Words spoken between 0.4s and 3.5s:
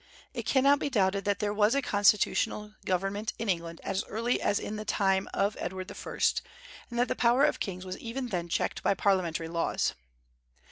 cannot be doubted that there was a constitutional government in